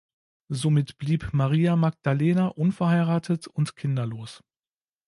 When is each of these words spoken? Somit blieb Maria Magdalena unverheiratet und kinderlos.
Somit 0.49 0.97
blieb 0.97 1.31
Maria 1.31 1.75
Magdalena 1.75 2.47
unverheiratet 2.47 3.45
und 3.45 3.75
kinderlos. 3.75 4.43